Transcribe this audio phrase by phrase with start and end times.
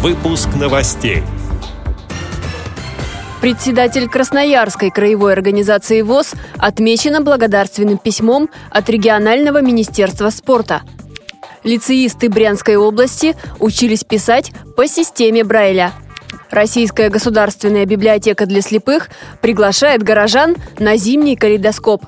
[0.00, 1.24] Выпуск новостей.
[3.40, 10.82] Председатель Красноярской краевой организации ВОЗ отмечена благодарственным письмом от регионального министерства спорта.
[11.64, 15.92] Лицеисты Брянской области учились писать по системе Брайля.
[16.48, 19.10] Российская государственная библиотека для слепых
[19.40, 22.04] приглашает горожан на зимний калейдоскоп.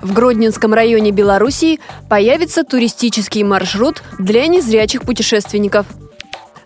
[0.00, 5.86] В Гродненском районе Белоруссии появится туристический маршрут для незрячих путешественников–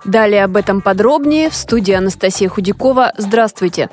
[0.05, 3.13] Далее об этом подробнее в студии Анастасия Худякова.
[3.17, 3.89] Здравствуйте.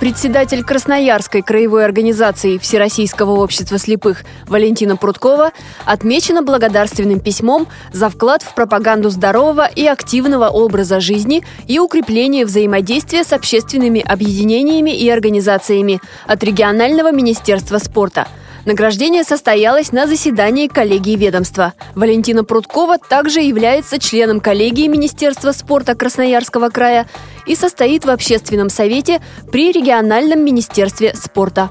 [0.00, 5.52] Председатель Красноярской краевой организации Всероссийского общества слепых Валентина Прудкова
[5.84, 13.24] отмечена благодарственным письмом за вклад в пропаганду здорового и активного образа жизни и укрепление взаимодействия
[13.24, 18.26] с общественными объединениями и организациями от регионального министерства спорта–
[18.66, 21.72] Награждение состоялось на заседании коллегии ведомства.
[21.94, 27.06] Валентина Прудкова также является членом коллегии Министерства спорта Красноярского края
[27.46, 31.70] и состоит в общественном совете при региональном министерстве спорта.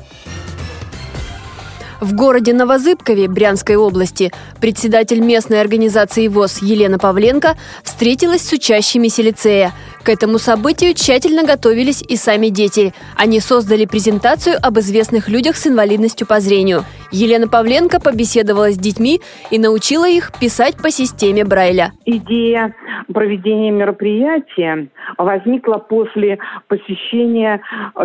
[2.00, 9.72] В городе Новозыбкове Брянской области председатель местной организации ВОЗ Елена Павленко встретилась с учащимися лицея.
[10.04, 12.94] К этому событию тщательно готовились и сами дети.
[13.18, 16.86] Они создали презентацию об известных людях с инвалидностью по зрению.
[17.12, 19.20] Елена Павленко побеседовала с детьми
[19.52, 21.92] и научила их писать по системе Брайля.
[22.06, 22.74] Идея
[23.14, 24.88] проведения мероприятия
[25.20, 27.62] возникла после посещения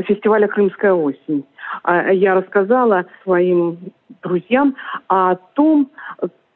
[0.07, 1.45] фестиваля «Крымская осень».
[1.83, 3.79] А, я рассказала своим
[4.23, 4.77] друзьям
[5.09, 5.91] о том,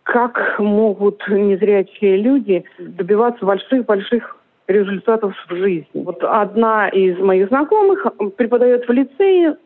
[0.02, 4.36] как могут незрячие люди добиваться больших-больших
[4.66, 5.86] результатов в жизни.
[5.94, 9.56] Вот одна из моих знакомых преподает в лицее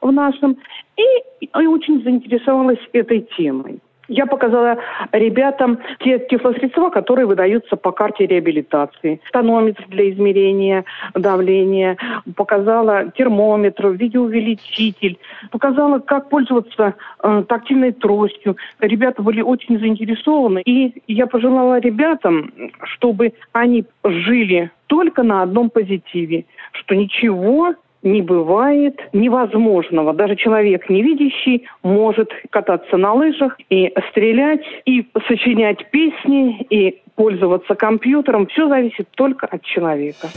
[0.00, 0.56] в нашем
[0.96, 3.80] и, и очень заинтересовалась этой темой.
[4.08, 4.78] Я показала
[5.12, 9.20] ребятам те тифлосредства, которые выдаются по карте реабилитации.
[9.32, 11.96] Тонометр для измерения давления,
[12.36, 15.18] показала термометр, видеоувеличитель,
[15.50, 18.56] показала, как пользоваться э, тактильной тростью.
[18.80, 20.62] Ребята были очень заинтересованы.
[20.64, 22.52] И я пожелала ребятам,
[22.84, 27.74] чтобы они жили только на одном позитиве, что ничего
[28.06, 30.14] не бывает невозможного.
[30.14, 38.46] Даже человек невидящий может кататься на лыжах и стрелять, и сочинять песни, и пользоваться компьютером.
[38.46, 40.28] Все зависит только от человека.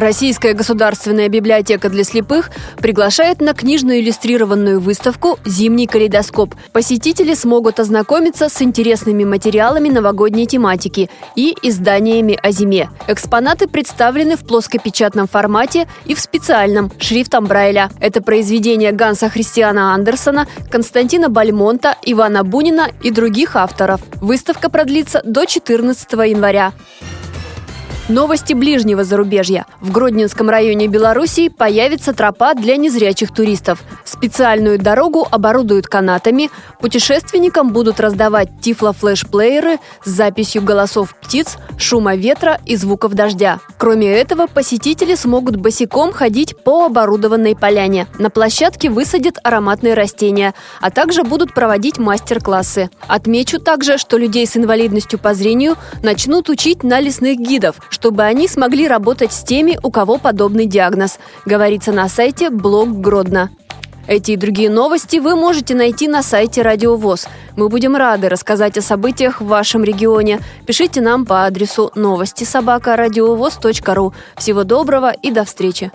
[0.00, 6.54] Российская государственная библиотека для слепых приглашает на книжно-иллюстрированную выставку «Зимний калейдоскоп».
[6.72, 12.88] Посетители смогут ознакомиться с интересными материалами новогодней тематики и изданиями о зиме.
[13.08, 17.90] Экспонаты представлены в плоскопечатном формате и в специальном шрифтом Брайля.
[18.00, 24.00] Это произведения Ганса Христиана Андерсона, Константина Бальмонта, Ивана Бунина и других авторов.
[24.22, 26.72] Выставка продлится до 14 января.
[28.10, 29.66] Новости ближнего зарубежья.
[29.80, 33.84] В Гродненском районе Белоруссии появится тропа для незрячих туристов.
[34.04, 36.50] Специальную дорогу оборудуют канатами.
[36.80, 43.60] Путешественникам будут раздавать тифло-флеш-плееры с записью голосов птиц, шума ветра и звуков дождя.
[43.78, 48.08] Кроме этого, посетители смогут босиком ходить по оборудованной поляне.
[48.18, 52.90] На площадке высадят ароматные растения, а также будут проводить мастер-классы.
[53.06, 58.48] Отмечу также, что людей с инвалидностью по зрению начнут учить на лесных гидов, чтобы они
[58.48, 63.50] смогли работать с теми, у кого подобный диагноз, говорится на сайте Блог Гродно.
[64.06, 67.28] Эти и другие новости вы можете найти на сайте Радио ВОЗ.
[67.56, 70.40] Мы будем рады рассказать о событиях в вашем регионе.
[70.66, 74.14] Пишите нам по адресу новости собака ру.
[74.34, 75.92] Всего доброго и до встречи!